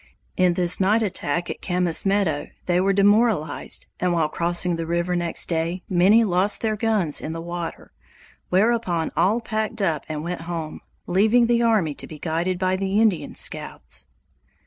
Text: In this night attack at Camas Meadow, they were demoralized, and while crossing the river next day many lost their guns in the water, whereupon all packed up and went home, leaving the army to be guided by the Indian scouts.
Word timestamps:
In 0.35 0.55
this 0.55 0.79
night 0.79 1.03
attack 1.03 1.47
at 1.51 1.61
Camas 1.61 2.07
Meadow, 2.07 2.47
they 2.65 2.81
were 2.81 2.91
demoralized, 2.91 3.85
and 3.99 4.13
while 4.13 4.29
crossing 4.29 4.75
the 4.75 4.87
river 4.87 5.15
next 5.15 5.45
day 5.47 5.83
many 5.87 6.23
lost 6.23 6.61
their 6.61 6.75
guns 6.75 7.21
in 7.21 7.33
the 7.33 7.39
water, 7.39 7.91
whereupon 8.49 9.11
all 9.15 9.41
packed 9.41 9.79
up 9.79 10.03
and 10.09 10.23
went 10.23 10.41
home, 10.49 10.79
leaving 11.05 11.45
the 11.45 11.61
army 11.61 11.93
to 11.93 12.07
be 12.07 12.17
guided 12.17 12.57
by 12.57 12.75
the 12.75 12.99
Indian 12.99 13.35
scouts. 13.35 14.07